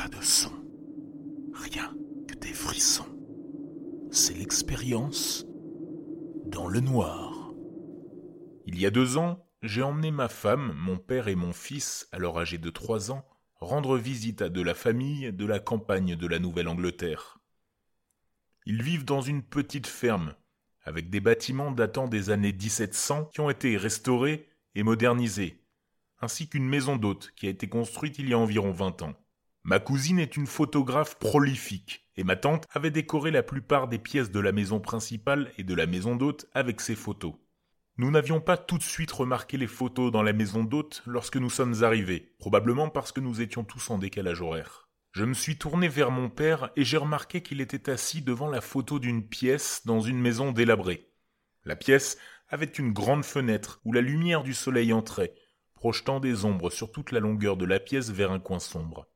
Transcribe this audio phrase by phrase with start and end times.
[0.00, 0.52] Pas de son.
[1.52, 1.94] Rien
[2.26, 3.18] que des frissons.
[4.10, 5.44] C'est l'expérience
[6.46, 7.52] dans le noir.
[8.64, 12.40] Il y a deux ans, j'ai emmené ma femme, mon père et mon fils, alors
[12.40, 13.26] âgés de trois ans,
[13.56, 17.38] rendre visite à de la famille de la campagne de la Nouvelle-Angleterre.
[18.64, 20.34] Ils vivent dans une petite ferme,
[20.82, 25.62] avec des bâtiments datant des années 1700 qui ont été restaurés et modernisés,
[26.22, 29.14] ainsi qu'une maison d'hôte qui a été construite il y a environ vingt ans.
[29.62, 34.30] Ma cousine est une photographe prolifique, et ma tante avait décoré la plupart des pièces
[34.30, 37.34] de la maison principale et de la maison d'hôte avec ses photos.
[37.98, 41.50] Nous n'avions pas tout de suite remarqué les photos dans la maison d'hôte lorsque nous
[41.50, 44.88] sommes arrivés, probablement parce que nous étions tous en décalage horaire.
[45.12, 48.62] Je me suis tourné vers mon père et j'ai remarqué qu'il était assis devant la
[48.62, 51.10] photo d'une pièce dans une maison délabrée.
[51.64, 52.16] La pièce
[52.48, 55.34] avait une grande fenêtre où la lumière du soleil entrait,
[55.74, 59.08] projetant des ombres sur toute la longueur de la pièce vers un coin sombre.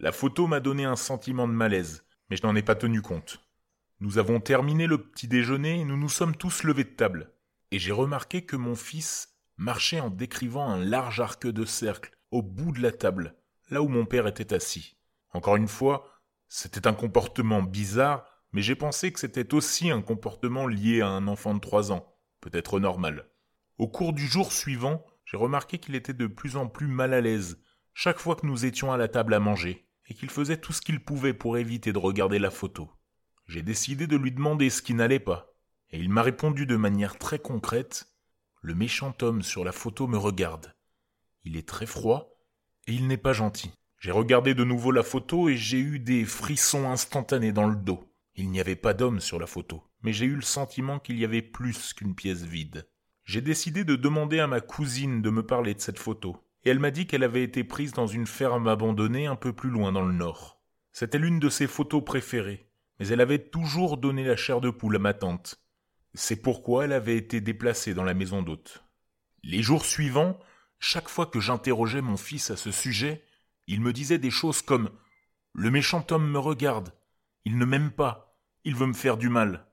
[0.00, 3.44] La photo m'a donné un sentiment de malaise, mais je n'en ai pas tenu compte.
[3.98, 7.32] Nous avons terminé le petit déjeuner et nous nous sommes tous levés de table
[7.72, 12.42] et j'ai remarqué que mon fils marchait en décrivant un large arc de cercle au
[12.42, 13.34] bout de la table,
[13.70, 14.96] là où mon père était assis.
[15.32, 16.06] Encore une fois,
[16.48, 21.26] c'était un comportement bizarre, mais j'ai pensé que c'était aussi un comportement lié à un
[21.26, 23.28] enfant de trois ans, peut-être normal.
[23.78, 27.20] Au cours du jour suivant, j'ai remarqué qu'il était de plus en plus mal à
[27.20, 27.60] l'aise
[27.94, 30.80] chaque fois que nous étions à la table à manger, et qu'il faisait tout ce
[30.80, 32.90] qu'il pouvait pour éviter de regarder la photo.
[33.46, 35.54] J'ai décidé de lui demander ce qui n'allait pas
[35.90, 38.12] et il m'a répondu de manière très concrète
[38.60, 40.74] Le méchant homme sur la photo me regarde.
[41.44, 42.38] Il est très froid
[42.86, 43.70] et il n'est pas gentil.
[43.98, 48.04] J'ai regardé de nouveau la photo et j'ai eu des frissons instantanés dans le dos.
[48.34, 51.24] Il n'y avait pas d'homme sur la photo, mais j'ai eu le sentiment qu'il y
[51.24, 52.88] avait plus qu'une pièce vide.
[53.24, 56.78] J'ai décidé de demander à ma cousine de me parler de cette photo, et elle
[56.78, 60.04] m'a dit qu'elle avait été prise dans une ferme abandonnée un peu plus loin dans
[60.04, 60.60] le nord.
[60.92, 64.96] C'était l'une de ses photos préférées, mais elle avait toujours donné la chair de poule
[64.96, 65.62] à ma tante,
[66.14, 68.84] c'est pourquoi elle avait été déplacée dans la maison d'hôte.
[69.42, 70.38] Les jours suivants,
[70.78, 73.24] chaque fois que j'interrogeais mon fils à ce sujet,
[73.66, 74.90] il me disait des choses comme
[75.52, 76.92] Le méchant homme me regarde,
[77.44, 79.66] il ne m'aime pas, il veut me faire du mal.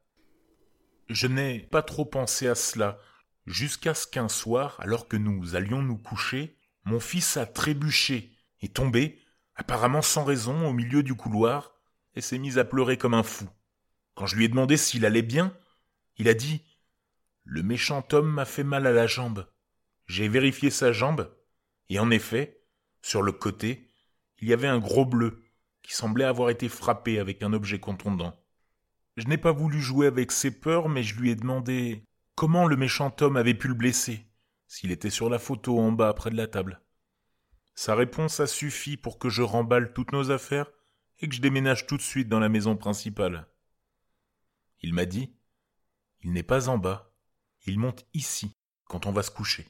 [1.08, 3.00] Je n'ai pas trop pensé à cela,
[3.46, 8.32] jusqu'à ce qu'un soir, alors que nous allions nous coucher, mon fils a trébuché
[8.62, 9.20] et tombé,
[9.56, 11.74] apparemment sans raison, au milieu du couloir,
[12.14, 13.50] et s'est mis à pleurer comme un fou.
[14.14, 15.56] Quand je lui ai demandé s'il allait bien,
[16.18, 16.62] il a dit
[17.44, 19.48] Le méchant homme m'a fait mal à la jambe.
[20.08, 21.36] J'ai vérifié sa jambe,
[21.90, 22.62] et en effet,
[23.02, 23.92] sur le côté,
[24.40, 25.44] il y avait un gros bleu
[25.82, 28.40] qui semblait avoir été frappé avec un objet contondant.
[29.18, 32.04] Je n'ai pas voulu jouer avec ses peurs, mais je lui ai demandé
[32.36, 34.26] comment le méchant homme avait pu le blesser,
[34.76, 36.82] s'il était sur la photo en bas près de la table.
[37.76, 40.70] Sa réponse a suffi pour que je remballe toutes nos affaires
[41.20, 43.48] et que je déménage tout de suite dans la maison principale.
[44.82, 45.34] Il m'a dit
[46.24, 47.14] il n'est pas en bas.
[47.68, 49.66] Il monte ici, quand on va se coucher.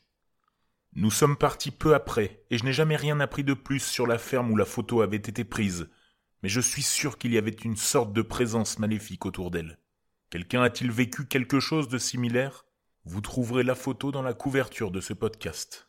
[0.93, 4.17] Nous sommes partis peu après, et je n'ai jamais rien appris de plus sur la
[4.17, 5.87] ferme où la photo avait été prise,
[6.41, 9.77] mais je suis sûr qu'il y avait une sorte de présence maléfique autour d'elle.
[10.31, 12.65] Quelqu'un a-t-il vécu quelque chose de similaire?
[13.07, 15.83] Vous trouverez la photo dans la couverture de ce podcast.